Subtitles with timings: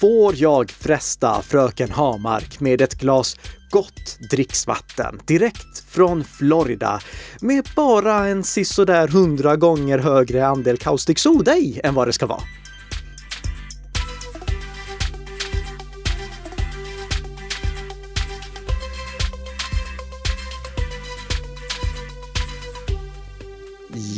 [0.00, 3.36] får jag fresta fröken Hamark med ett glas
[3.70, 7.00] gott dricksvatten direkt från Florida
[7.40, 12.26] med bara en sisådär hundra gånger högre andel kaustik soda i än vad det ska
[12.26, 12.42] vara.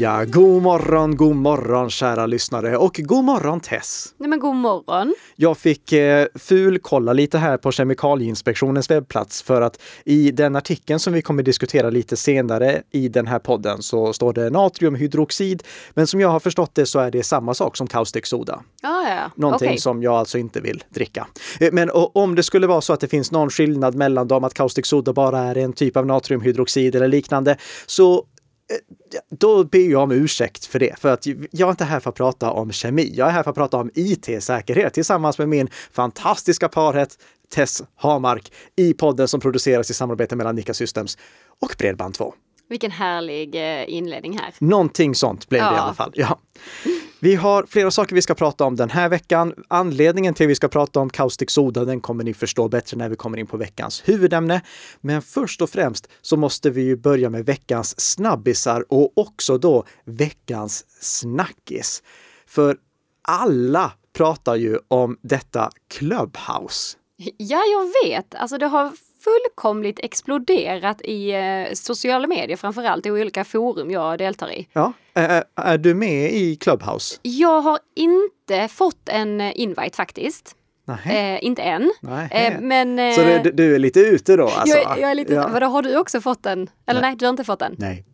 [0.01, 4.15] Ja, god morgon, god morgon kära lyssnare och god morgon Tess!
[4.17, 5.15] Nej men god morgon!
[5.37, 11.13] Jag fick eh, fulkolla lite här på Kemikalieinspektionens webbplats för att i den artikeln som
[11.13, 15.63] vi kommer diskutera lite senare i den här podden så står det natriumhydroxid.
[15.91, 18.63] Men som jag har förstått det så är det samma sak som kaustiksoda.
[18.83, 19.31] Ah, ja.
[19.35, 19.79] Någonting okay.
[19.79, 21.27] som jag alltså inte vill dricka.
[21.61, 24.55] Eh, men om det skulle vara så att det finns någon skillnad mellan dem, att
[24.55, 28.25] kaustiksoda bara är en typ av natriumhydroxid eller liknande, så
[29.31, 30.99] då ber jag om ursäkt för det.
[30.99, 33.13] För att jag är inte här för att prata om kemi.
[33.15, 37.19] Jag är här för att prata om IT-säkerhet tillsammans med min fantastiska parhet
[37.55, 41.19] Tess Hamark i podden som produceras i samarbete mellan Nika Systems
[41.61, 42.33] och Bredband2.
[42.69, 44.55] Vilken härlig eh, inledning här.
[44.59, 45.71] Någonting sånt blev ja.
[45.71, 46.13] det i alla fall.
[46.15, 46.39] Ja.
[47.23, 49.55] Vi har flera saker vi ska prata om den här veckan.
[49.69, 53.09] Anledningen till att vi ska prata om kaustik soda, den kommer ni förstå bättre när
[53.09, 54.63] vi kommer in på veckans huvudämne.
[55.01, 59.85] Men först och främst så måste vi ju börja med veckans snabbisar och också då
[60.05, 62.03] veckans snackis.
[62.47, 62.77] För
[63.23, 66.97] alla pratar ju om detta Clubhouse.
[67.37, 68.35] Ja, jag vet.
[68.35, 68.93] Alltså det har
[69.25, 74.69] fullkomligt exploderat i eh, sociala medier, framförallt i olika forum jag deltar i.
[74.73, 77.19] Ja, är, är du med i Clubhouse?
[77.23, 80.57] Jag har inte fått en invite faktiskt.
[81.07, 81.93] Eh, inte än.
[82.31, 84.45] Eh, men, eh, så du, du, är lite ute då?
[84.45, 84.77] Alltså.
[84.77, 85.49] Jag, jag är lite ja.
[85.53, 86.71] Vadå, har du också fått den?
[86.87, 87.11] Eller nej.
[87.11, 87.75] nej, du har inte fått den?
[87.79, 88.05] Nej.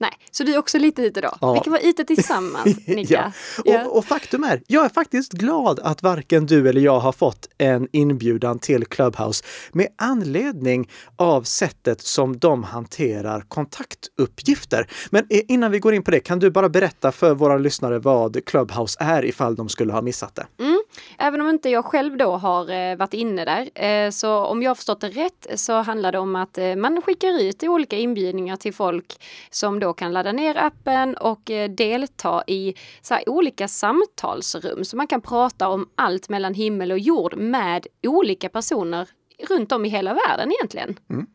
[0.00, 0.10] Nej.
[0.30, 1.30] Så du är också lite ute då?
[1.40, 1.52] Ja.
[1.52, 3.14] Vi kan vara ute tillsammans, Nika.
[3.14, 3.32] ja.
[3.64, 3.86] ja.
[3.86, 7.48] Och, och, faktum är, jag är faktiskt glad att varken du eller jag har fått
[7.58, 14.86] en inbjudan till Clubhouse med anledning av sättet som de hanterar kontaktuppgifter.
[15.10, 17.98] Men eh, innan vi går in på det, kan du bara berätta för våra lyssnare
[17.98, 20.46] vad Clubhouse är ifall de skulle ha missat det?
[20.64, 20.82] Mm.
[21.18, 24.70] Även om inte jag själv då har eh, varit inne där, eh, så om jag
[24.70, 28.74] har förstått det rätt så handlar det om att man skickar ut olika inbjudningar till
[28.74, 34.84] folk som då kan ladda ner appen och eh, delta i så olika samtalsrum.
[34.84, 39.08] Så man kan prata om allt mellan himmel och jord med olika personer
[39.48, 40.98] runt om i hela världen egentligen.
[41.10, 41.26] Mm.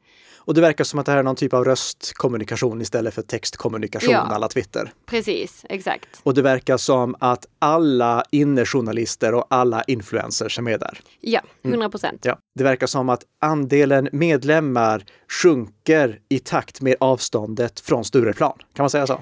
[0.45, 4.11] Och det verkar som att det här är någon typ av röstkommunikation istället för textkommunikation
[4.11, 4.93] ja, alla Twitter.
[5.05, 6.07] Precis, exakt.
[6.23, 10.99] Och det verkar som att alla innejournalister och alla influencers är med där.
[11.21, 11.91] Ja, 100 mm.
[11.91, 12.25] procent.
[12.25, 12.37] Mm.
[12.37, 12.43] Ja.
[12.55, 15.05] Det verkar som att andelen medlemmar
[15.41, 18.57] sjunker i takt med avståndet från Stureplan.
[18.73, 19.21] Kan man säga så?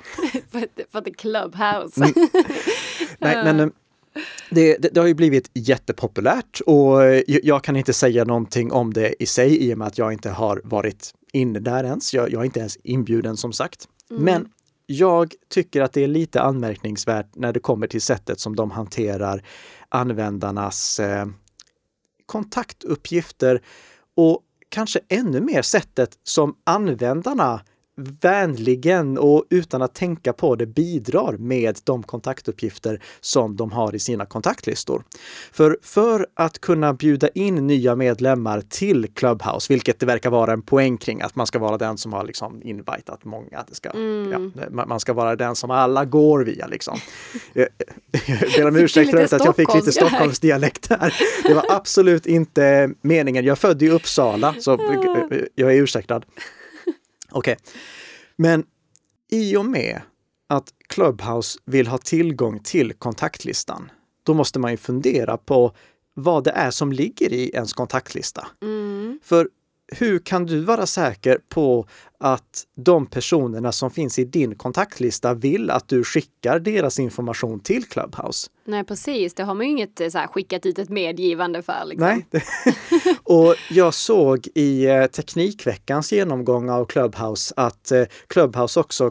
[0.51, 2.03] för att det är Clubhouse.
[2.03, 2.29] mm.
[3.19, 3.67] Nej, men eh,
[4.49, 9.23] det, det, det, har ju blivit jättepopulärt och jag kan inte säga någonting om det
[9.23, 12.13] i sig i och med att jag inte har varit inne där ens.
[12.13, 13.87] Jag, jag är inte ens inbjuden som sagt.
[14.09, 14.23] Mm.
[14.23, 14.49] Men
[14.85, 19.43] jag tycker att det är lite anmärkningsvärt när det kommer till sättet som de hanterar
[19.89, 21.25] användarnas eh,
[22.25, 23.61] kontaktuppgifter
[24.15, 27.61] och kanske ännu mer sättet som användarna
[28.21, 33.99] vänligen och utan att tänka på det bidrar med de kontaktuppgifter som de har i
[33.99, 35.03] sina kontaktlistor.
[35.51, 40.61] För för att kunna bjuda in nya medlemmar till Clubhouse, vilket det verkar vara en
[40.61, 43.63] poäng kring, att man ska vara den som har liksom invitat många.
[43.67, 44.51] Det ska, mm.
[44.55, 46.97] ja, man ska vara den som alla går via liksom.
[47.53, 47.67] jag
[48.57, 51.13] ber om ursäkt för att jag fick lite Stockholmsdialekt här.
[51.47, 53.45] Det var absolut inte meningen.
[53.45, 54.71] Jag är född i Uppsala, så
[55.55, 56.21] jag är ursäktad.
[57.31, 57.57] Okej.
[57.61, 57.73] Okay.
[58.35, 58.65] Men
[59.31, 60.01] i och med
[60.49, 63.91] att Clubhouse vill ha tillgång till kontaktlistan,
[64.23, 65.75] då måste man ju fundera på
[66.13, 68.47] vad det är som ligger i ens kontaktlista.
[68.61, 69.19] Mm.
[69.23, 69.49] För
[69.95, 71.87] hur kan du vara säker på
[72.19, 77.85] att de personerna som finns i din kontaktlista vill att du skickar deras information till
[77.85, 78.47] Clubhouse?
[78.65, 81.85] Nej precis, det har man ju inget eh, så här, skickat ut ett medgivande för.
[81.85, 82.07] Liksom.
[82.07, 82.43] Nej.
[83.23, 89.09] och jag såg i eh, Teknikveckans genomgång av Clubhouse att eh, Clubhouse också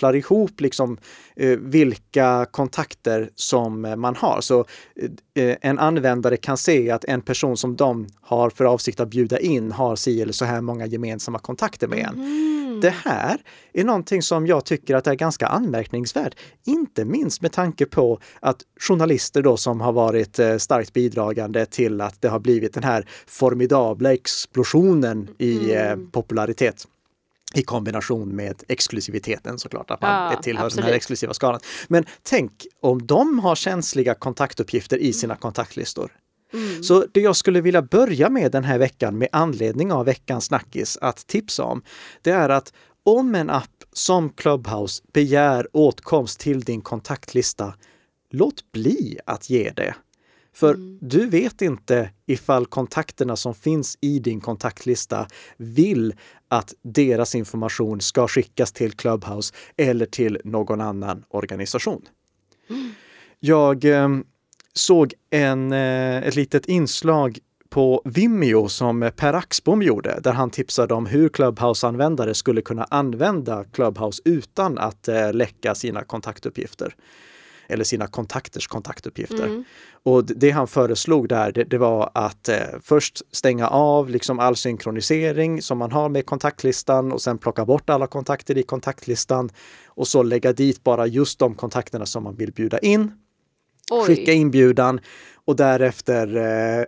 [0.00, 0.98] kopplar ihop liksom
[1.36, 4.40] eh, vilka kontakter som eh, man har.
[4.40, 4.64] Så
[5.34, 9.38] eh, en användare kan se att en person som de har för avsikt att bjuda
[9.38, 12.14] in har si eller så här många gemensamma kontakter med en.
[12.14, 12.80] Mm.
[12.82, 13.38] Det här
[13.72, 16.34] är någonting som jag tycker att är ganska anmärkningsvärt.
[16.66, 22.20] Inte minst med tanke på att journalister då som har varit starkt bidragande till att
[22.20, 26.10] det har blivit den här formidabla explosionen i mm.
[26.10, 26.86] popularitet
[27.54, 30.84] i kombination med exklusiviteten såklart, att man ja, tillhör absolut.
[30.84, 31.60] den här exklusiva skalan.
[31.88, 36.12] Men tänk om de har känsliga kontaktuppgifter i sina kontaktlistor.
[36.52, 36.82] Mm.
[36.82, 40.98] Så det jag skulle vilja börja med den här veckan med anledning av veckans snackis
[41.00, 41.82] att tipsa om,
[42.22, 47.74] det är att om en app som Clubhouse begär åtkomst till din kontaktlista,
[48.30, 49.94] låt bli att ge det.
[50.52, 50.98] För mm.
[51.00, 55.26] du vet inte ifall kontakterna som finns i din kontaktlista
[55.56, 56.14] vill
[56.50, 62.02] att deras information ska skickas till Clubhouse eller till någon annan organisation.
[62.70, 62.92] Mm.
[63.40, 64.08] Jag eh,
[64.74, 67.38] såg en, eh, ett litet inslag
[67.68, 73.64] på Vimeo som Per Axbom gjorde, där han tipsade om hur Clubhouse-användare skulle kunna använda
[73.64, 76.94] Clubhouse utan att eh, läcka sina kontaktuppgifter
[77.70, 79.46] eller sina kontakters kontaktuppgifter.
[79.46, 79.64] Mm.
[80.02, 84.56] Och det han föreslog där, det, det var att eh, först stänga av liksom all
[84.56, 89.50] synkronisering som man har med kontaktlistan och sen plocka bort alla kontakter i kontaktlistan
[89.86, 93.12] och så lägga dit bara just de kontakterna som man vill bjuda in.
[93.90, 94.06] Oj.
[94.06, 95.00] Skicka inbjudan
[95.44, 96.84] och därefter eh,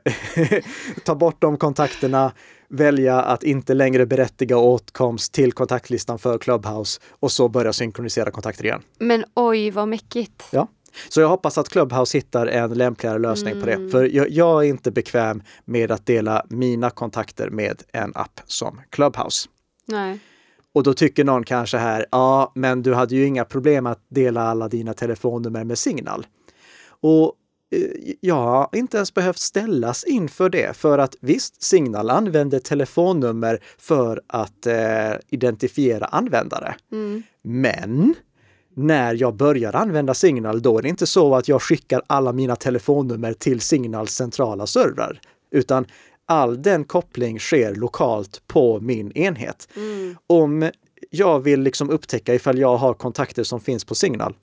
[1.05, 2.33] ta bort de kontakterna,
[2.73, 8.65] välja att inte längre berättiga åtkomst till kontaktlistan för Clubhouse och så börja synkronisera kontakter
[8.65, 8.83] igen.
[8.99, 10.45] Men oj vad mäckigt!
[10.51, 10.69] Ja.
[11.09, 13.61] Så jag hoppas att Clubhouse hittar en lämpligare lösning mm.
[13.61, 13.75] på det.
[13.75, 13.91] Mm.
[13.91, 18.81] För jag, jag, är inte bekväm med att dela mina kontakter med en app som
[18.91, 19.49] Clubhouse.
[19.87, 20.19] Nej.
[20.75, 24.43] Och då tycker någon kanske här, ja, men du hade ju inga problem att dela
[24.43, 26.27] alla dina telefonnummer med Signal.
[27.01, 27.35] Och
[28.21, 34.23] jag har inte ens behövt ställas inför det för att visst, Signal använder telefonnummer för
[34.27, 36.75] att eh, identifiera användare.
[36.93, 37.23] Mm.
[37.43, 38.15] Men
[38.75, 42.57] när jag börjar använda Signal, då är det inte så att jag skickar alla mina
[42.57, 45.21] telefonnummer till Signals centrala servrar,
[45.51, 45.87] utan
[46.27, 49.69] all den koppling sker lokalt på min enhet.
[49.77, 50.17] Mm.
[50.27, 50.71] Om
[51.11, 54.35] jag vill liksom upptäcka ifall jag har kontakter som finns på Signal,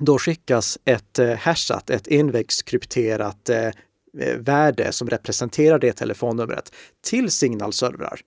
[0.00, 3.66] då skickas ett eh, hashat, ett envägskrypterat eh,
[4.18, 6.72] eh, värde som representerar det telefonnumret
[7.04, 8.20] till signalservrar.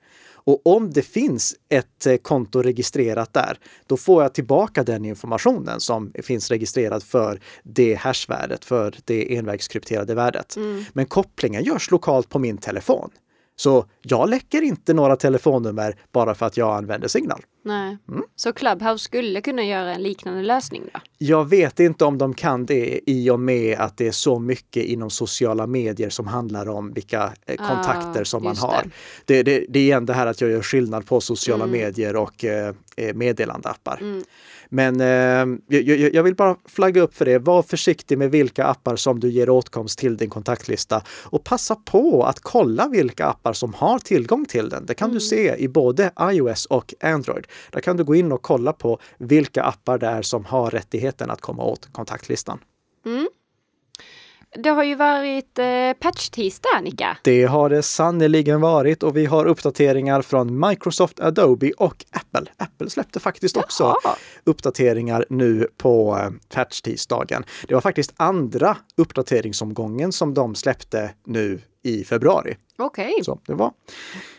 [0.46, 6.14] Och om det finns ett konto registrerat där, då får jag tillbaka den informationen som
[6.24, 10.56] finns registrerad för det hashvärdet, för det envägskrypterade värdet.
[10.56, 10.84] Mm.
[10.94, 13.10] Men kopplingen görs lokalt på min telefon.
[13.56, 17.42] Så jag läcker inte några telefonnummer bara för att jag använder Signal.
[17.66, 17.98] Nej.
[18.10, 18.24] Mm.
[18.36, 21.00] Så Clubhouse skulle kunna göra en liknande lösning då?
[21.18, 24.86] Jag vet inte om de kan det i och med att det är så mycket
[24.86, 28.84] inom sociala medier som handlar om vilka eh, kontakter ah, som man har.
[29.26, 29.44] Det.
[29.44, 31.80] Det, det, det, är igen det här att jag gör skillnad på sociala mm.
[31.80, 33.98] medier och eh, eh meddelandeappar.
[34.02, 34.24] Mm.
[34.74, 37.40] Men eh, jag, jag, vill bara flagga upp för det.
[37.40, 42.24] Var försiktig med vilka appar som du ger åtkomst till din kontaktlista och passa på
[42.24, 44.86] att kolla vilka appar som har tillgång till den.
[44.86, 45.14] Det kan mm.
[45.14, 47.48] du se i både iOS och Android.
[47.72, 51.32] Där kan du gå in och kolla på vilka appar det är som har rättigheten
[51.32, 52.60] att komma åt kontaktlistan.
[53.06, 53.28] Mm.
[54.58, 55.66] Det har ju varit eh,
[56.00, 57.18] patch-tisdag, Annika.
[57.24, 62.52] Det har det sannerligen varit och vi har uppdateringar från Microsoft, Adobe och Apple.
[62.58, 64.16] Apple släppte faktiskt också Jaha.
[64.44, 67.44] uppdateringar nu på eh, patch-tisdagen.
[67.68, 72.56] Det var faktiskt andra uppdateringsomgången som de släppte nu i februari.
[72.78, 73.12] Okej.
[73.12, 73.24] Okay.
[73.24, 73.72] Så det var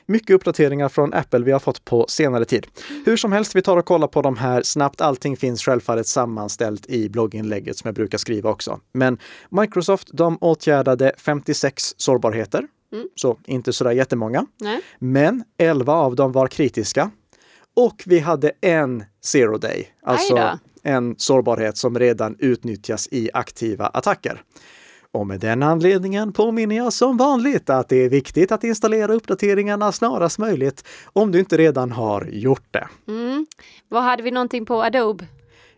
[0.06, 2.66] mycket uppdateringar från Apple vi har fått på senare tid.
[3.06, 5.00] Hur som helst, vi tar och kollar på de här snabbt.
[5.00, 8.80] Allting finns självfallet sammanställt i blogginlägget som jag brukar skriva också.
[8.92, 12.66] Men Microsoft, de åtgärdade 56 sårbarheter.
[12.92, 13.08] Mm.
[13.14, 14.46] Så inte sådär jättemånga.
[14.60, 14.80] Nej.
[14.98, 17.10] Men 11 av dem var kritiska.
[17.76, 24.42] Och vi hade en zero day, alltså en sårbarhet som redan utnyttjas i aktiva attacker.
[25.14, 29.92] Och med den anledningen påminner jag som vanligt att det är viktigt att installera uppdateringarna
[29.92, 32.88] snarast möjligt om du inte redan har gjort det.
[33.08, 33.46] Mm.
[33.88, 35.24] Vad hade vi någonting på Adobe?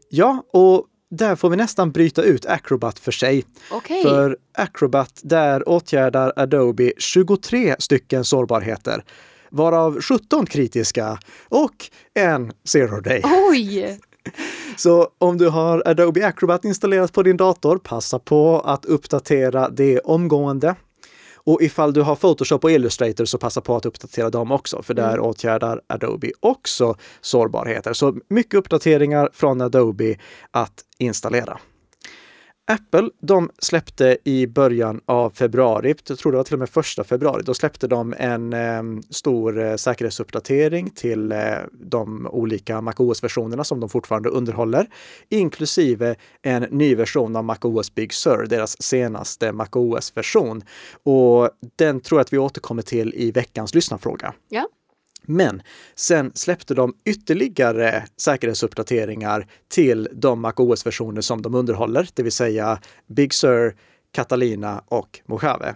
[0.09, 3.45] Ja, och där får vi nästan bryta ut Acrobat för sig.
[3.73, 4.03] Okay.
[4.03, 9.05] För Acrobat, där åtgärdar Adobe 23 stycken sårbarheter
[9.51, 13.23] varav 17 kritiska och en zero day.
[13.51, 13.99] Oj!
[14.77, 19.99] Så om du har Adobe Acrobat installerat på din dator, passa på att uppdatera det
[19.99, 20.75] omgående.
[21.35, 24.95] Och ifall du har Photoshop och Illustrator så passa på att uppdatera dem också, för
[24.95, 25.25] där mm.
[25.25, 27.93] åtgärdar Adobe också sårbarheter.
[27.93, 30.17] Så mycket uppdateringar från Adobe
[30.51, 31.59] att installera.
[32.69, 37.05] Apple, de släppte i början av februari, jag tror det var till och med första
[37.05, 41.39] februari, då släppte de en eh, stor eh, säkerhetsuppdatering till eh,
[41.73, 44.87] de olika MacOS-versionerna som de fortfarande underhåller,
[45.29, 50.63] inklusive en ny version av MacOS Big Sur, deras senaste MacOS-version.
[51.03, 54.35] Och den tror jag att vi återkommer till i veckans lyssnarfråga.
[54.49, 54.69] Ja.
[55.27, 55.63] Men
[55.95, 63.35] sen släppte de ytterligare säkerhetsuppdateringar till de MacOS-versioner som de underhåller, det vill säga Big
[63.35, 63.77] Sur,
[64.13, 65.75] Catalina och Mojave.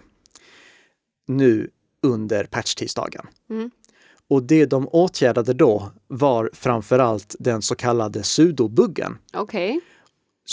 [1.27, 1.69] nu
[2.03, 3.27] under patchtisdagen.
[3.49, 3.71] Mm.
[4.27, 9.17] Och det de åtgärdade då var framförallt den så kallade sudobuggen.
[9.33, 9.79] Okej,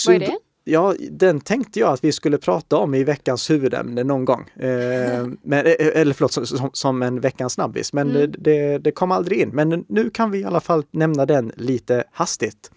[0.07, 0.38] vad är det?
[0.71, 4.51] Ja, den tänkte jag att vi skulle prata om i veckans huvudämne någon gång.
[4.57, 7.93] Eh, men, eh, eller förlåt, som, som, som en veckans snabbis.
[7.93, 8.33] Men Mm.
[8.39, 9.49] det, det kom aldrig in.
[9.49, 12.71] Men nu kan vi i alla fall nämna den lite hastigt.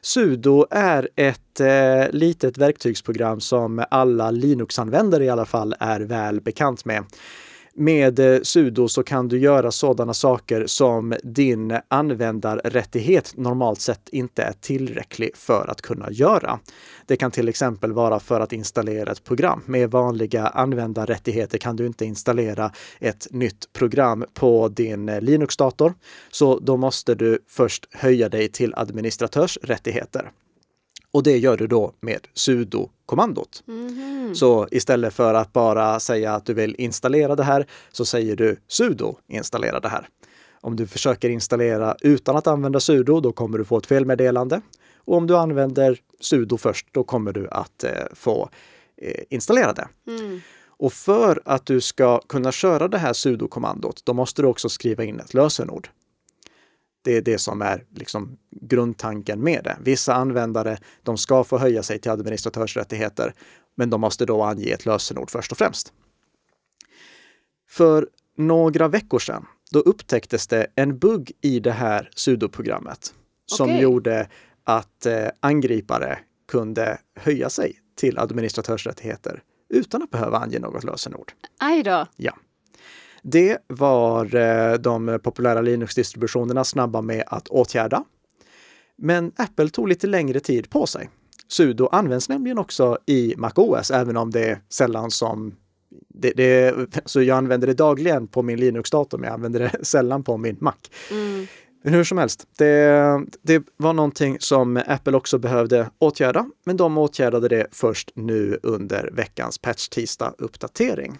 [0.00, 6.84] Sudo är ett eh, litet verktygsprogram som alla Linux-användare i alla fall är väl bekant
[6.84, 7.04] med.
[7.74, 14.42] Med eh, sudo så kan du göra sådana saker som din användarrättighet normalt sett inte
[14.42, 16.58] är tillräcklig för att kunna göra.
[17.06, 19.62] Det kan till exempel vara för att installera ett program.
[19.66, 25.94] Med vanliga användarrättigheter kan du inte installera ett nytt program på din eh, Linux-dator.
[26.30, 30.30] Så då måste du först höja dig till administratörsrättigheter.
[31.12, 33.62] Och det gör du då med sudo-kommandot.
[33.66, 34.34] Mhm.
[34.34, 38.56] Så istället för att bara säga att du vill installera det här så säger du
[38.68, 40.08] sudo installera det här.
[40.60, 44.60] Om du försöker installera utan att använda sudo, då kommer du få ett felmeddelande.
[45.04, 48.48] Och om du använder sudo först, då kommer du att eh, få
[48.96, 49.88] eh, installera det.
[50.06, 50.40] Mm.
[50.66, 55.04] Och för att du ska kunna köra det här sudo-kommandot, då måste du också skriva
[55.04, 55.88] in ett lösenord.
[57.02, 59.76] Det är det som är liksom grundtanken med det.
[59.80, 63.34] Vissa användare, de ska få höja sig till administratörsrättigheter,
[63.74, 65.92] men de måste då ange ett lösenord först och främst.
[67.68, 73.14] För några veckor sedan, då upptäcktes det en bugg i det här sudoprogrammet
[73.46, 73.82] som Okej.
[73.82, 74.28] gjorde
[74.64, 76.18] att eh, angripare
[76.48, 81.32] kunde höja sig till administratörsrättigheter utan att behöva ange något lösenord.
[81.58, 82.06] Aj då.
[82.16, 82.36] Ja.
[83.22, 88.04] Det var eh, de populära Linux-distributionerna snabba med att åtgärda.
[88.96, 91.10] Men Apple tog lite längre tid på sig.
[91.48, 95.54] Sudo används nämligen också i MacOS, även om det är sällan som
[96.08, 96.74] det, det,
[97.04, 100.56] så jag använder det dagligen på min Linux-dator, men jag använder det sällan på min
[100.60, 100.74] Mac.
[101.10, 101.46] Mm.
[101.84, 106.98] Men hur som helst, det, det var någonting som Apple också behövde åtgärda, men de
[106.98, 111.18] åtgärdade det först nu under veckans patch tisdag uppdatering.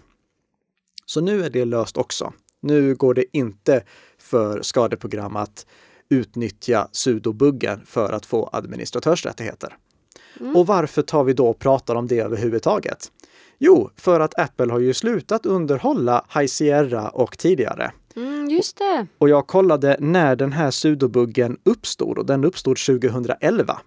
[1.06, 2.32] Så nu är det löst också.
[2.60, 3.82] Nu går det inte
[4.18, 5.66] för skadeprogram att
[6.08, 9.76] utnyttja sudobuggen för att få administratörsrättigheter.
[10.40, 10.56] Mm.
[10.56, 13.12] Och varför tar vi då och pratar om det överhuvudtaget?
[13.58, 17.92] Jo, för att Apple har ju slutat underhålla High Sierra och tidigare.
[18.16, 19.06] Mm, just det.
[19.18, 23.80] Och jag kollade när den här sudobuggen uppstod och den uppstod 2011.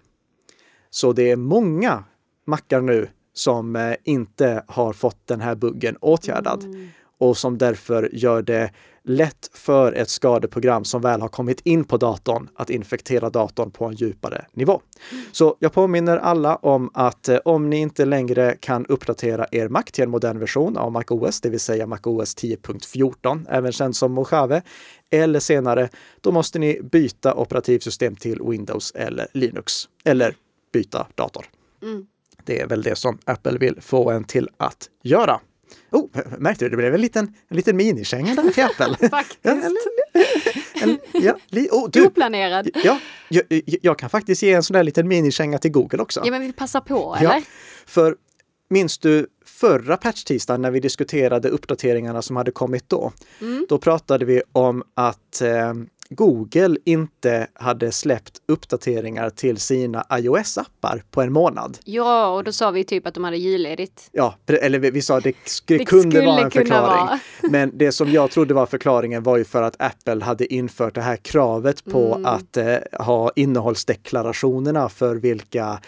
[0.90, 2.04] Så det är många
[2.48, 6.88] mackar nu som eh, inte har fått den här buggen åtgärdad Mm.
[7.20, 8.72] Och som därför gör det
[9.08, 13.86] lätt för ett skadeprogram som väl har kommit in på datorn att infektera datorn på
[13.86, 14.82] en djupare nivå.
[15.32, 19.84] Så jag påminner alla om att eh, om ni inte längre kan uppdatera er Mac
[19.84, 24.62] till en modern version av MacOS, det vill säga MacOS 10.14, även känd som Mojave,
[25.12, 25.90] eller senare,
[26.22, 30.36] då måste ni byta operativsystem till Windows eller Linux, eller
[30.74, 31.46] byta dator.
[31.82, 32.06] Mm.
[32.44, 35.40] Det är väl det som Apple vill få en till att göra.
[35.92, 36.70] Oh, märkte du?
[36.70, 38.96] Det blev en liten, en liten minikänga där till Apple.
[39.00, 39.40] Ja, Faktiskt.
[39.44, 42.70] en, en, ja, li, oh, du, Oplanerad.
[42.84, 43.44] ja, jag,
[43.82, 46.22] jag kan faktiskt ge en sån där liten minikänga till Google också.
[46.26, 47.44] Ja, men vi passar på, Ja, eller?
[47.86, 48.16] för
[48.70, 53.12] minns du förra patchtisdagen när vi diskuterade uppdateringarna som hade kommit då?
[53.42, 53.66] Mm.
[53.70, 55.74] Då pratade vi om att eh,
[56.10, 61.78] Google inte hade släppt uppdateringar till sina iOS-appar på en månad.
[61.86, 64.10] Ja, och då sa vi typ att de hade julledigt.
[64.12, 67.06] Ja, eller vi vi sa att det, sk- det kunde vara en förklaring.
[67.06, 67.20] vara.
[67.50, 71.02] Men det som jag trodde var förklaringen var ju för att Apple hade infört det
[71.02, 72.26] här kravet på Mm.
[72.26, 75.80] att eh, ha innehållsdeklarationerna för vilka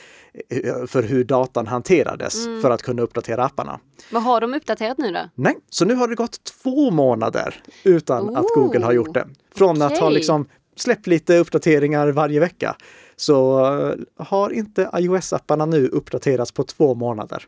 [0.88, 2.62] för hur datan hanterades Mm.
[2.62, 3.80] för att kunna uppdatera apparna.
[4.12, 5.30] Vad har de uppdaterat nu då?
[5.36, 9.28] Nej, så nu har det gått två månader utan att Oh, Google har gjort det.
[9.56, 12.76] Från att ha liksom släppt lite uppdateringar varje vecka
[13.16, 17.44] så eh, har inte iOS-apparna nu uppdaterats på två månader.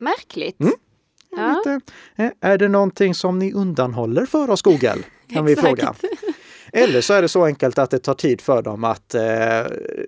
[0.00, 0.60] Märkligt.
[0.60, 0.72] Mm.
[1.36, 1.80] Ja.
[2.16, 4.96] Eh, är det någonting som ni undanhåller för oss Google?
[5.32, 5.94] Kan vi fråga.
[6.72, 9.22] Eller så är det så enkelt att det tar tid för dem att eh,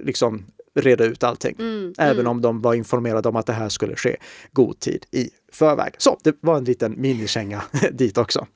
[0.01, 1.57] liksom reda ut allting.
[1.59, 2.31] Mm, Även mm.
[2.31, 4.17] om de var informerade om att det här skulle ske
[4.53, 5.95] god tid i förväg.
[5.99, 8.47] Så det var en liten minikänga dit också.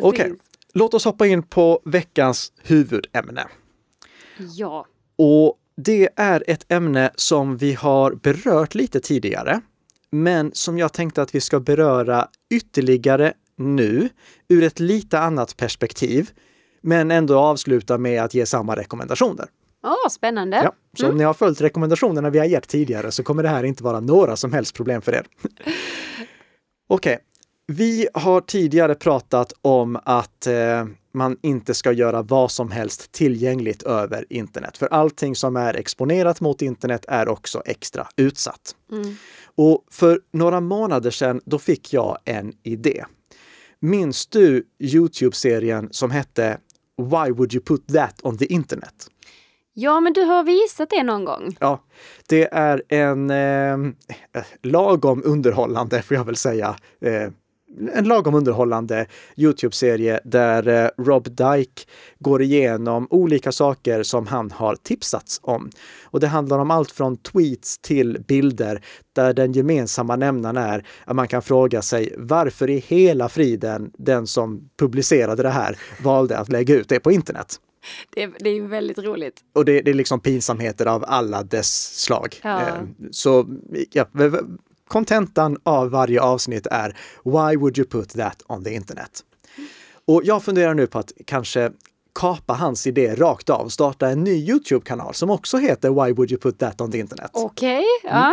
[0.00, 0.34] Okej,
[0.74, 3.46] låt oss hoppa in på veckans huvudämne.
[4.38, 4.86] Ja.
[5.16, 9.60] Och det är ett ämne som vi har berört lite tidigare,
[10.10, 14.08] men som jag tänkte att vi ska beröra ytterligare nu
[14.48, 16.30] ur ett lite annat perspektiv,
[16.80, 19.46] men ändå avsluta med att ge samma rekommendationer.
[19.84, 20.56] Åh, spännande.
[20.56, 23.64] Ja, så om ni har följt rekommendationerna vi har gett tidigare så kommer det här
[23.64, 25.26] inte vara några som helst problem för er.
[26.88, 27.18] Okej,
[27.66, 33.82] Vi har tidigare pratat om att eh, man inte ska göra vad som helst tillgängligt
[33.82, 34.78] över internet.
[34.78, 38.76] För allting som är exponerat mot internet är också extra utsatt.
[38.92, 39.16] Mm.
[39.54, 43.04] Och för några månader sedan, då fick jag en idé.
[43.80, 46.58] Minns du Youtube-serien som hette
[46.96, 49.10] Why would you put that on the internet?
[49.76, 51.56] Ja, men du har visat det någon gång.
[51.60, 51.80] Ja,
[52.28, 53.94] det är en eh,
[54.62, 57.28] lagom underhållande, får jag väl säga, eh,
[57.92, 61.82] en lagom underhållande Youtube-serie där eh, Rob Dyke
[62.18, 65.70] går igenom olika saker som han har tipsats om.
[66.04, 71.16] Och det handlar om allt från tweets till bilder där den gemensamma nämnaren är att
[71.16, 76.48] man kan fråga sig varför i hela friden den som publicerade det här valde att
[76.48, 77.60] lägga ut det på internet.
[78.10, 79.40] Det är, det är väldigt roligt.
[79.52, 82.40] Och det, det är liksom pinsamheter av alla dess slag.
[82.42, 82.60] Ja.
[82.60, 82.74] Eh,
[83.10, 83.46] Så
[83.92, 84.06] ja,
[84.88, 89.24] kontentan av varje avsnitt är Why would you put that on the internet?
[90.06, 91.70] Och jag funderar nu på att kanske
[92.20, 96.40] kapa hans idé rakt av, starta en ny Youtube-kanal som också heter Why would you
[96.40, 97.30] put that on the internet?
[97.32, 98.32] Okej, ja.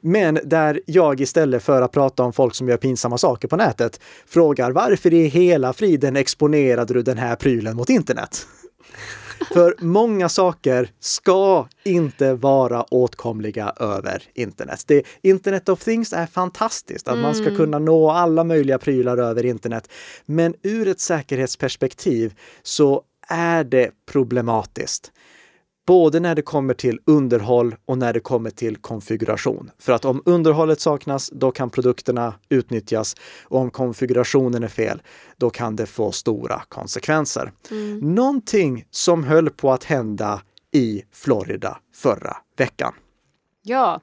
[0.00, 4.00] Men där jag istället för att prata om folk som gör pinsamma saker på nätet
[4.26, 8.46] frågar varför i hela friden exponerade du den här prylen mot internet?
[9.52, 14.84] För många saker ska inte vara åtkomliga över internet.
[14.86, 19.44] Det, internet of things är fantastiskt, att man ska kunna nå alla möjliga prylar över
[19.46, 19.88] internet.
[20.26, 25.12] Men ur ett säkerhetsperspektiv så är det problematiskt.
[25.86, 29.70] Både när det kommer till underhåll och när det kommer till konfiguration.
[29.78, 33.16] För att om underhållet saknas, då kan produkterna utnyttjas.
[33.44, 35.02] Och om konfigurationen är fel,
[35.36, 37.52] då kan det få stora konsekvenser.
[38.02, 42.92] Någonting som höll på att hända i Florida förra veckan.
[43.62, 44.00] ja.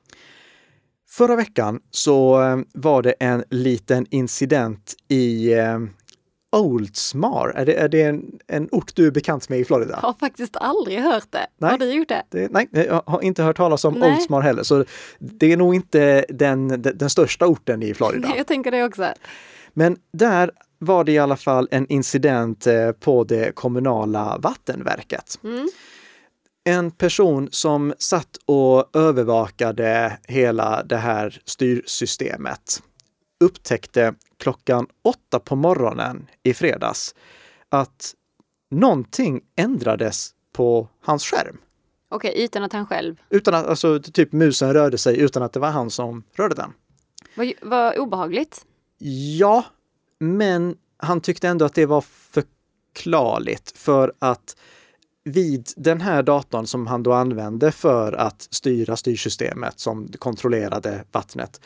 [1.09, 5.79] Förra veckan så eh, var det en liten incident i eh,
[6.51, 7.49] Oldsmar.
[7.55, 9.99] Är det, är det en, en ort du är bekant med i Florida?
[10.01, 11.47] Jag har faktiskt aldrig hört det.
[11.57, 11.71] Nej.
[11.71, 12.23] Har du gjort det?
[12.29, 14.11] Det, nej, jag har inte hört talas om Nej.
[14.11, 14.85] Oldsmar heller, så
[15.19, 18.27] det är nog inte den, den, den största orten i Florida.
[18.27, 19.07] Nej, jag tänker det också.
[19.73, 25.39] Men där var det i alla fall en incident eh, på det kommunala vattenverket.
[25.43, 25.69] Mm.
[26.63, 32.81] En person som satt och övervakade hela det här styrsystemet
[33.39, 37.15] upptäckte klockan åtta på morgonen i fredags
[37.69, 38.13] att
[38.71, 41.57] någonting ändrades på hans skärm.
[42.09, 43.15] Okej, utan att han själv.
[43.29, 46.73] Utan att, alltså typ musen rörde sig utan att det var han som rörde den.
[47.35, 48.65] Vad, vad obehagligt.
[49.37, 49.65] Ja,
[50.19, 54.55] men han tyckte ändå att det var förklarligt för att
[55.23, 61.61] vid den här datorn som han då använde för att styra styrsystemet som kontrollerade vattnet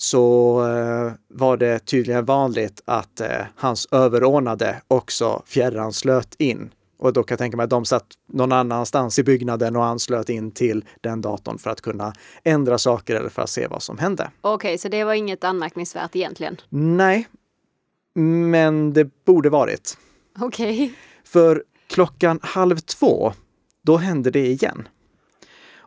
[0.00, 6.70] så eh, var det tydligen vanligt att eh, hans överordnade också fjärranslöt in.
[6.98, 10.28] Och då kan jag tänka mig att de satt någon annanstans i byggnaden och anslöt
[10.28, 12.12] in till den datorn för att kunna
[12.44, 14.30] ändra saker eller för att se vad som hände.
[14.40, 16.56] Okej, så det var inget anmärkningsvärt egentligen.
[16.68, 17.28] Nej,
[18.14, 19.98] men det borde varit.
[20.38, 20.94] Okej.
[21.24, 23.32] För klockan halv två,
[23.82, 24.88] då hände det igen.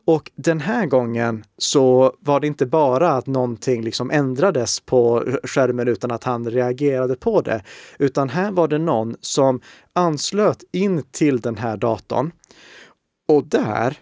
[0.06, 5.88] Och den här gången så var det inte bara att någonting liksom ändrades på skärmen
[5.88, 7.64] utan att han reagerade på det,
[8.00, 9.62] utan här var det någon som
[9.94, 12.32] anslöt in till den här datorn
[13.28, 13.98] och där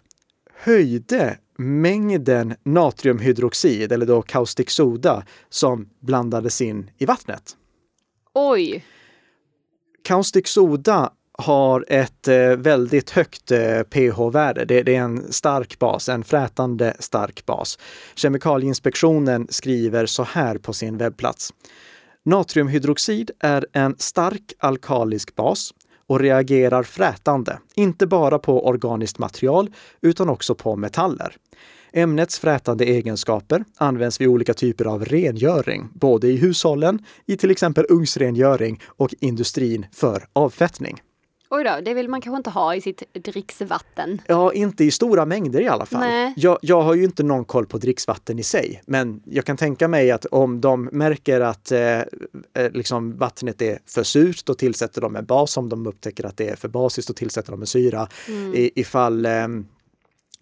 [0.54, 7.56] höjde mängden natriumhydroxid, eller då kaustik soda, som blandades in i vattnet.
[8.34, 8.86] Oj.
[10.04, 14.66] Kaustik soda har ett eh, väldigt högt eh, pH-värde.
[14.66, 17.80] Det, det är en stark bas, en frätande stark bas.
[18.16, 21.54] Kemikalieinspektionen skriver så här på sin webbplats.
[22.26, 25.74] Natriumhydroxid är en stark alkalisk bas
[26.08, 29.72] och reagerar frätande, inte bara på organiskt material
[30.02, 31.36] utan också på metaller.
[31.94, 37.86] Ämnets frätande egenskaper används vid olika typer av rengöring, både i hushållen, i till exempel
[37.90, 41.02] ugnsrengöring och industrin för avfettning.
[41.52, 44.22] Oj då, det vill man kanske inte ha i sitt dricksvatten.
[44.28, 46.00] Ja, inte i stora mängder i alla fall.
[46.00, 46.34] Nej.
[46.38, 49.88] Jag, jag har ju inte någon koll på dricksvatten i sig, men jag kan tänka
[49.88, 52.06] mig att om de märker att eh, eh,
[52.74, 55.58] liksom vattnet är för surt, då tillsätter de en bas.
[55.58, 58.08] Om de upptäcker att det är för basiskt, då tillsätter de en syra.
[58.54, 59.44] I, ifall eh,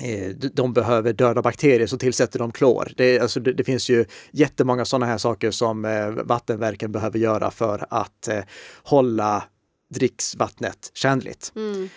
[0.03, 2.91] eh, de behöver döda bakterier så tillsätter de klor.
[2.97, 7.51] Det, alltså, det, det finns ju jättemånga sådana här saker som eh, vattenverken behöver göra
[7.51, 8.39] för att eh,
[8.83, 9.43] hålla
[9.89, 11.51] dricksvattnet tjänligt.
[11.55, 11.89] Mm.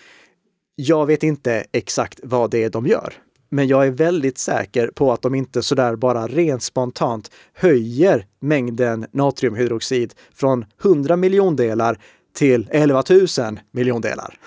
[0.74, 3.12] Jag vet inte exakt vad det är de gör.
[3.48, 9.06] Men jag är väldigt säker på att de inte sådär bara rent spontant höjer mängden
[9.12, 11.98] natriumhydroxid från 100 miljondelar
[12.34, 13.02] till 11
[13.38, 14.38] 000 miljondelar.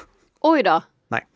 [0.42, 0.82] Oj då.
[1.08, 1.28] Nej.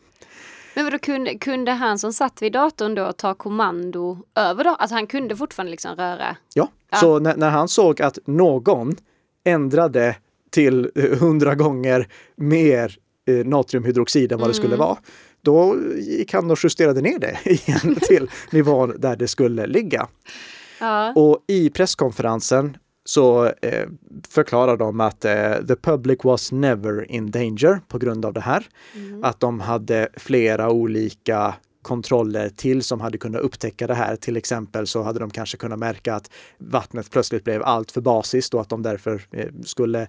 [0.74, 4.70] Men vadå, kunde, kunde han som satt vid datorn då ta kommando över då?
[4.70, 6.36] Alltså han kunde fortfarande liksom röra?
[6.54, 6.96] Ja, Ja.
[6.96, 8.96] så när, när han såg att någon
[9.44, 10.16] ändrade
[10.50, 12.96] till 100 gånger mer
[13.28, 14.86] eh, natriumhydroxid än vad det skulle Mm.
[14.86, 14.98] vara,
[15.42, 20.08] då gick han och justerade ner det igen till nivån där det skulle ligga.
[20.80, 21.12] Ja.
[21.12, 23.88] Och i presskonferensen så eh,
[24.28, 28.66] förklarar de att eh, the public was never in danger på grund av det här.
[28.94, 29.24] Mm.
[29.24, 31.54] Att de hade flera olika
[31.88, 34.16] kontroller till som hade kunnat upptäcka det här.
[34.16, 38.54] Till exempel så hade de kanske kunnat märka att vattnet plötsligt blev allt för basiskt
[38.54, 40.08] och att de därför eh, skulle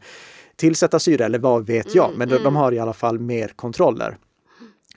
[0.55, 2.05] tillsätta syre eller vad vet jag.
[2.05, 2.55] Mm, Men de, de mm.
[2.55, 4.17] har i alla fall mer kontroller.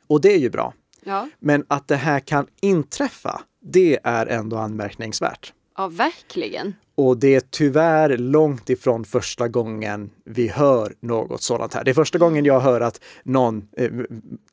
[0.06, 0.74] Och det är ju bra.
[1.04, 1.28] Ja.
[1.38, 5.52] Men att det här kan inträffa, det är ändå anmärkningsvärt.
[5.76, 6.74] ja, verkligen.
[6.94, 11.84] Och det är tyvärr långt ifrån första gången vi hör något sådant här.
[11.84, 13.90] Det är första gången jag hör att någon eh,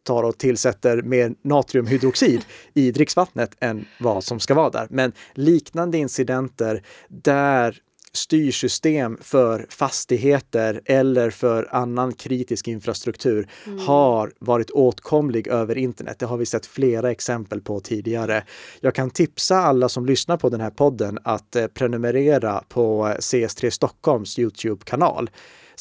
[0.04, 4.88] tar och tillsätter mer natriumhydroxid i dricksvattnet än vad som ska vara där.
[4.89, 7.82] Men liknande incidenter där
[8.13, 13.48] styrsystem för fastigheter eller för annan kritisk infrastruktur
[13.86, 16.19] har varit åtkomlig över internet.
[16.19, 18.43] Det har vi sett flera exempel på tidigare.
[18.80, 23.12] Jag kan tipsa alla som lyssnar på den här podden att eh, prenumerera på eh,
[23.12, 25.30] CS3 Stockholms Youtube-kanal.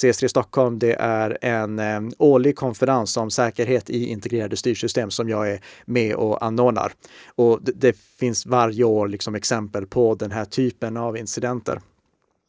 [0.03, 5.51] CS3 Stockholm, det är en eh, årlig konferens om säkerhet i integrerade styrsystem som jag
[5.51, 6.93] är med och anordnar.
[7.35, 11.81] Och det, det finns varje år liksom exempel på den här typen av incidenter.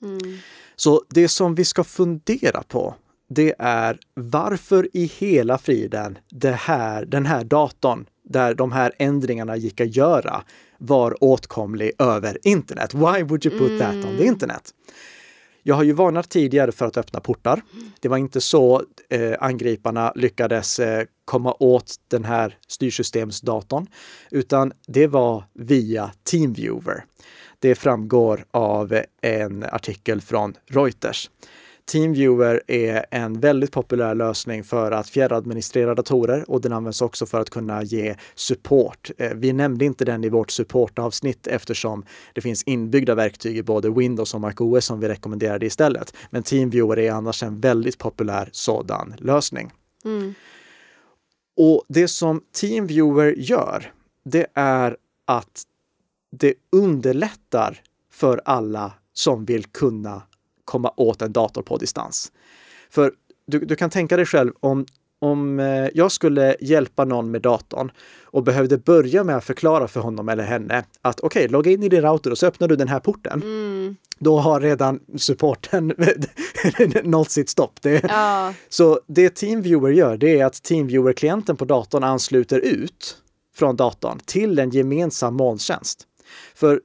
[0.04, 0.38] Mm.
[0.76, 2.96] Så det som vi ska fundera på,
[3.30, 9.58] det är varför i hela friden det här, den här datorn, där de här ändringarna
[9.58, 10.44] gick att göra,
[10.78, 12.94] var åtkomlig över internet.
[12.94, 14.74] Why would you put that on the internet?
[15.64, 17.62] Jag har ju varnat tidigare för att öppna portar.
[18.00, 23.88] Det var inte så eh, angriparna lyckades eh, komma åt den här styrsystemsdatorn,
[24.32, 27.06] utan det var via Teamviewer.
[27.60, 31.30] Det framgår av en artikel från Reuters.
[31.92, 37.40] Teamviewer är en väldigt populär lösning för att fjärradministrera datorer och den används också för
[37.40, 39.12] att kunna ge support.
[39.18, 43.90] Eh, Vi nämnde inte den i vårt supportavsnitt eftersom det finns inbyggda verktyg i både
[43.90, 46.14] Windows och MacOS som vi rekommenderade istället.
[46.30, 49.72] Men Teamviewer är annars en väldigt populär sådan lösning.
[50.06, 50.34] Mm.
[51.58, 53.94] Och det som Teamviewer gör,
[54.26, 55.64] det är att
[56.32, 60.22] det underlättar för alla som vill kunna
[60.66, 62.32] komma åt en dator på distans.
[62.90, 63.12] För
[63.48, 64.86] du, du kan tänka dig själv om,
[65.20, 67.92] om eh, jag skulle hjälpa någon med datorn
[68.24, 71.90] och behövde börja med att förklara för honom eller henne att okej, logga in i
[71.90, 73.42] din router och så öppnar du den här porten.
[73.42, 73.96] Mm.
[74.20, 75.94] Då har redan supporten
[77.04, 77.82] nått sitt stopp.
[77.82, 78.54] Det, Ja.
[78.70, 83.18] så det Teamviewer gör, det är att Teamviewer-klienten på datorn ansluter ut
[83.56, 86.06] från datorn till en gemensam molntjänst.
[86.56, 86.82] För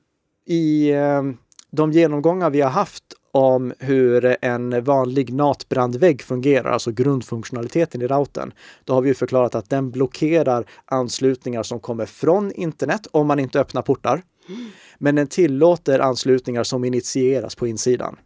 [0.47, 1.23] i eh,
[1.71, 8.53] de genomgångar vi har haft om hur en vanlig NAT-brandvägg fungerar, alltså grundfunktionaliteten i routern,
[8.85, 13.61] då har vi förklarat att den blockerar anslutningar som kommer från internet om man inte
[13.61, 14.23] öppnar portar.
[14.99, 18.17] Men den tillåter anslutningar som initieras på insidan.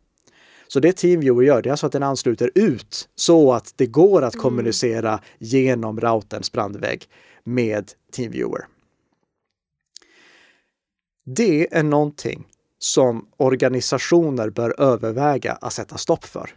[0.69, 4.23] Så det Teamviewer gör, det är alltså att den ansluter ut så att det går
[4.23, 7.05] att kommunicera genom routerns brandvägg
[7.45, 8.67] med Teamviewer.
[11.37, 12.47] Det är någonting
[12.79, 16.51] som organisationer bör överväga att sätta stopp för.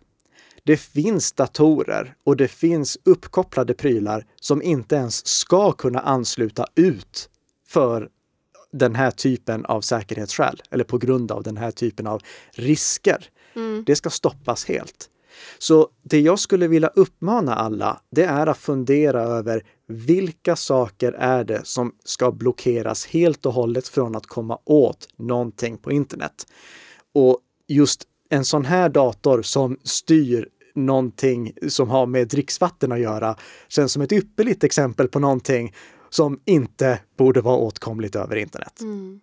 [0.64, 7.30] Det finns datorer och det finns uppkopplade prylar som inte ens ska kunna ansluta ut
[7.68, 8.10] för
[8.72, 13.30] den här typen av säkerhetsskäl eller på grund av den här typen av risker.
[13.56, 13.84] Mm.
[13.88, 15.10] Det ska stoppas helt.
[15.58, 21.44] Så det jag skulle vilja uppmana alla, det är att fundera över vilka saker är
[21.44, 26.48] det som ska blockeras helt och hållet från att komma åt någonting på internet.
[27.14, 33.36] Och just en sån här dator som styr någonting som har med dricksvatten att göra
[33.68, 35.74] känns som ett ypperligt exempel på någonting
[36.10, 38.82] som inte borde vara åtkomligt över internet.
[38.82, 39.20] Mm.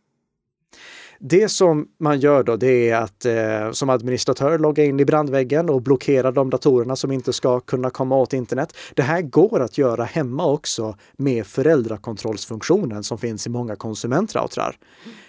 [1.21, 5.71] Det som man gör då, det är att eh, som administratör logga in i brandväggen
[5.71, 8.77] och blockera de datorerna som inte ska kunna komma åt internet.
[8.95, 14.77] Det här går att göra hemma också med föräldrakontrollsfunktionen som finns i många konsumentroutrar.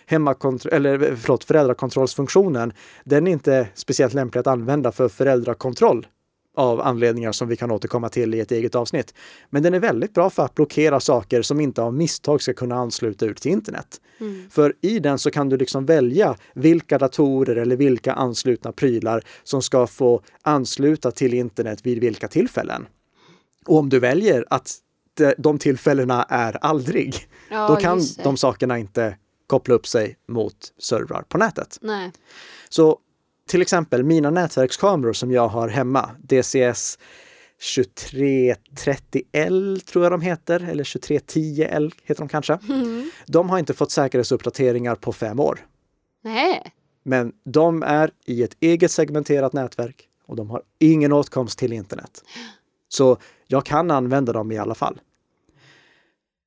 [0.10, 2.74] Hemmakontro- eller förlåt, föräldrakontrollsfunktionen,
[3.04, 6.08] den är inte speciellt lämplig att använda för föräldrakontroll
[6.60, 9.14] av anledningar som vi kan återkomma till i ett eget avsnitt.
[9.50, 12.76] Men den är väldigt bra för att blockera saker som inte av misstag ska kunna
[12.76, 14.02] ansluta ut till internet.
[14.20, 14.50] Mm.
[14.50, 19.62] För i den så kan du liksom välja vilka datorer eller vilka anslutna prylar som
[19.62, 22.88] ska få ansluta till internet vid vilka tillfällen.
[23.66, 24.76] Och om du väljer att
[25.38, 29.18] de tillfällena är aldrig, ja, då kan de sakerna inte
[29.48, 31.78] koppla upp sig mot servrar på nätet.
[31.82, 32.12] Nej.
[32.70, 33.00] Så
[33.50, 37.00] till exempel mina nätverkskameror som jag har hemma, DCS
[37.76, 42.60] 2330L tror jag de heter, eller 2310L heter de kanske.
[42.70, 43.12] Mm.
[43.28, 45.68] De har inte fått säkerhetsuppdateringar på fem år.
[46.24, 46.74] Nej.
[47.04, 52.24] Men de är i ett eget segmenterat nätverk och de har ingen åtkomst till internet.
[52.90, 55.00] Så jag kan använda dem i alla fall.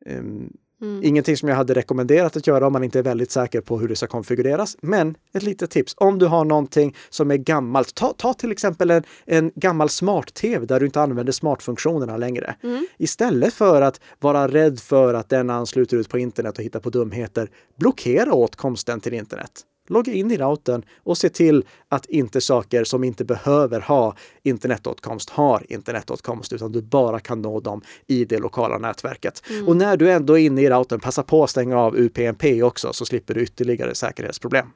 [0.06, 1.04] Um, Mm.
[1.04, 3.88] Ingenting som jag hade rekommenderat att göra om man inte är väldigt säker på hur
[3.88, 4.76] det ska konfigureras.
[4.80, 8.90] Men ett litet tips, om du har någonting som är gammalt, ta, ta till exempel
[8.90, 12.54] en, en gammal smart-tv där du inte använder smartfunktionerna längre.
[12.62, 12.86] Mm.
[12.98, 16.90] Istället för att vara rädd för att den ansluter ut på internet och hittar på
[16.90, 22.84] dumheter, blockera åtkomsten till internet logga in i routern och se till att inte saker
[22.84, 28.38] som inte behöver ha internetåtkomst har internetåtkomst, utan du bara kan nå dem i det
[28.38, 29.42] lokala nätverket.
[29.50, 29.68] Mm.
[29.68, 32.92] Och när du ändå är inne i routern, passa på att stänga av UPnP också
[32.92, 34.66] så slipper du ytterligare säkerhetsproblem.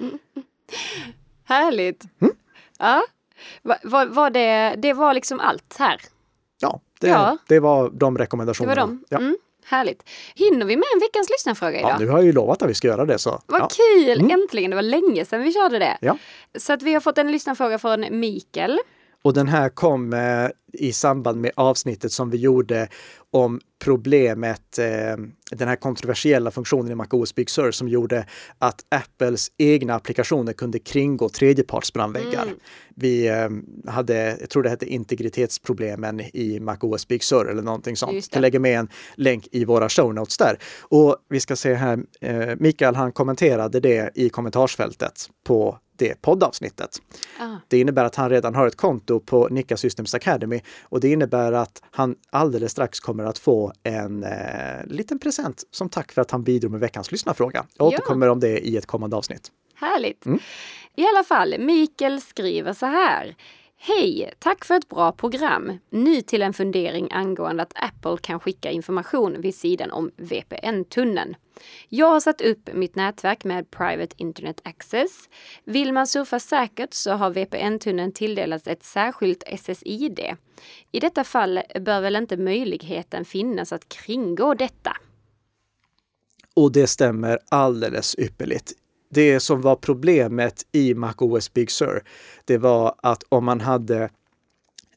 [0.00, 0.18] Mm.
[1.44, 2.04] Härligt!
[2.20, 2.34] Mm.
[2.78, 3.02] Ja.
[3.62, 6.00] Va, va, var det, det var liksom allt här?
[6.60, 7.38] Ja, det, ja.
[7.48, 8.74] det var de rekommendationerna.
[8.74, 9.04] Det var de.
[9.08, 9.36] Ja.
[9.64, 10.02] Härligt.
[10.34, 11.90] Hinner vi med en veckans lyssnarfråga idag?
[11.90, 13.18] Ja, nu har jag ju lovat att vi ska göra det.
[13.18, 13.42] Så.
[13.46, 13.68] Vad ja.
[13.68, 14.20] kul!
[14.20, 14.30] Mm.
[14.30, 14.70] Äntligen!
[14.70, 15.98] Det var länge sedan vi körde det.
[16.00, 16.16] Ja.
[16.58, 18.78] Så att vi har fått en lyssnarfråga från Mikael.
[19.22, 22.88] Och den här kom eh, i samband med avsnittet som vi gjorde
[23.30, 25.16] om problemet, eh,
[25.50, 28.26] den här kontroversiella funktionen i MacOS Big Sur som gjorde
[28.58, 32.42] att Apples egna applikationer kunde kringgå tredjepartsbrandväggar.
[32.42, 32.54] Mm.
[32.94, 33.48] Vi eh,
[33.92, 38.28] hade, jag tror det hette integritetsproblemen i MacOS Big Sur eller någonting sånt.
[38.32, 40.58] Jag lägger med en länk i våra show notes där.
[40.80, 47.02] Och vi ska se här, eh, Mikael han kommenterade det i kommentarsfältet på det poddavsnittet.
[47.38, 47.56] Ah.
[47.68, 51.52] Det innebär att han redan har ett konto på Nika Systems Academy och det innebär
[51.52, 56.30] att han alldeles strax kommer att få en eh, liten present som tack för att
[56.30, 57.66] han bidrog med veckans lyssnarfråga.
[57.78, 59.48] Jag återkommer om det i ett kommande avsnitt.
[59.74, 60.26] Härligt!
[60.26, 60.38] Mm.
[60.96, 63.34] I alla fall, Mikael skriver så här.
[63.84, 64.32] Hej!
[64.38, 65.78] Tack för ett bra program.
[65.90, 71.34] Ny till en fundering angående att Apple kan skicka information vid sidan om VPN-tunneln.
[71.88, 75.28] Jag har satt upp mitt nätverk med Private Internet Access.
[75.64, 80.20] Vill man surfa säkert så har VPN-tunneln tilldelats ett särskilt SSID.
[80.92, 84.96] I detta fall bör väl inte möjligheten finnas att kringgå detta?
[86.54, 88.72] Och det stämmer alldeles ypperligt
[89.14, 92.02] det som var problemet i MacOS Big Sur,
[92.44, 94.10] det var att om man hade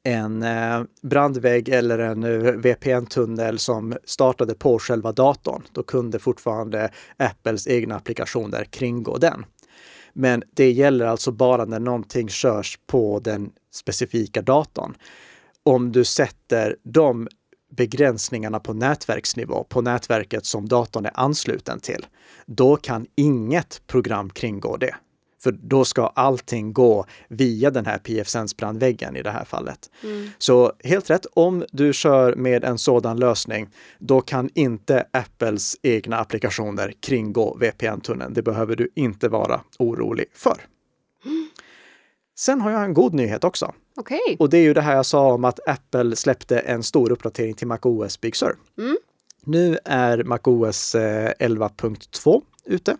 [0.03, 6.91] en eh, brandvägg eller en eh, VPN-tunnel som startade på själva datorn, då kunde fortfarande
[7.17, 9.45] Apples egna applikationer kringgå den.
[10.13, 14.93] Men det gäller alltså bara när någonting körs på den specifika datorn.
[15.63, 17.27] Om du sätter de
[17.71, 22.05] begränsningarna på nätverksnivå, på nätverket som datorn är ansluten till,
[22.47, 24.95] då kan inget program kringgå det.
[25.43, 29.89] För då ska allting gå via den här PFSense-brandväggen i det här fallet.
[30.03, 30.29] Mm.
[30.37, 36.17] Så helt rätt, om du kör med en sådan lösning, då kan inte Apples egna
[36.17, 38.33] applikationer kringgå VPN-tunneln.
[38.33, 40.57] Det behöver du inte vara orolig för.
[41.25, 41.49] Mm.
[42.37, 43.73] Sen har jag en god nyhet också.
[43.95, 44.35] Okay.
[44.39, 47.53] Och det är ju det här jag sa om att Apple släppte en stor uppdatering
[47.53, 48.55] till MacOS Big Sur.
[48.77, 48.97] Mm.
[49.45, 52.97] Nu är MacOS 11.2 eh, ute.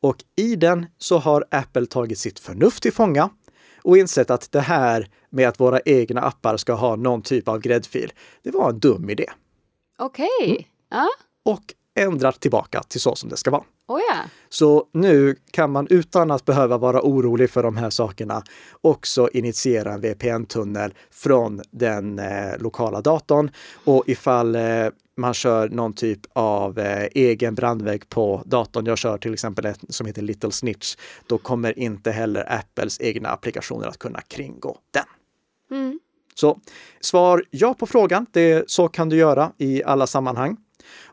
[0.00, 3.30] Och i den så har Apple tagit sitt förnuft till fånga
[3.82, 7.60] och insett att det här med att våra egna appar ska ha någon typ av
[7.60, 9.26] gräddfil, det var en dum idé.
[9.98, 10.28] Okej.
[10.38, 10.52] Okay.
[10.52, 10.64] Mm.
[10.90, 11.08] Ja.
[11.42, 13.64] Och ändrat tillbaka till så som det ska vara.
[13.88, 14.16] Oh ja.
[14.48, 18.42] Så nu kan man utan att behöva vara orolig för de här sakerna
[18.80, 23.50] också initiera en VPN-tunnel från den eh, lokala datorn.
[23.84, 29.18] Och ifall eh, man kör någon typ av eh, egen brandvägg på datorn, jag kör
[29.18, 33.98] till exempel ett som heter Little Snitch, då kommer inte heller Apples egna applikationer att
[33.98, 35.04] kunna kringgå den.
[35.78, 36.00] Mm.
[36.34, 36.60] Så
[37.00, 40.56] svar ja på frågan, det, så kan du göra i alla sammanhang.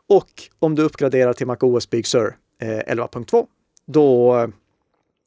[0.06, 3.44] Och om du uppgraderar till MacOS Big Sur 11.2, eh,
[3.86, 4.48] då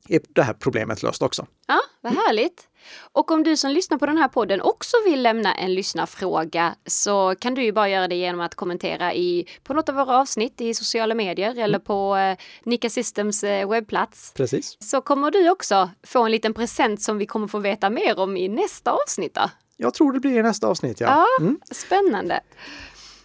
[0.10, 1.46] är det här problemet löst också.
[1.68, 2.68] Ja, Vad härligt!
[3.12, 7.36] Och om du som lyssnar på den här podden också vill lämna en lyssnarfråga så
[7.40, 10.62] kan du ju bara göra det genom att kommentera i, på något av våra avsnitt
[10.62, 11.64] i sociala medier mm.
[11.64, 14.34] eller på eh, Nika Systems eh, webbplats.
[14.36, 14.78] Precis.
[14.80, 18.38] Så kommer du också få en liten present som vi kommer få veta mer om
[18.38, 19.34] i nästa avsnitt.
[19.36, 19.50] Då.
[19.78, 21.08] Jag tror det blir i nästa avsnitt, ja.
[21.08, 21.60] Ja, mm.
[21.72, 22.40] spännande.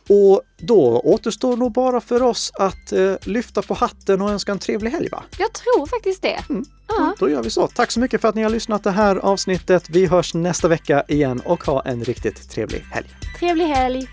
[0.08, 4.58] Och då återstår nog bara för oss att eh, lyfta på hatten och önska en
[4.58, 5.22] trevlig helg, va?
[5.38, 6.38] Jag tror faktiskt det.
[6.50, 6.64] Mm.
[6.88, 7.14] Ja.
[7.18, 7.66] Då gör vi så.
[7.66, 9.90] Tack så mycket för att ni har lyssnat det här avsnittet.
[9.90, 13.06] Vi hörs nästa vecka igen och ha en riktigt trevlig helg.
[13.38, 14.08] Trevlig helg!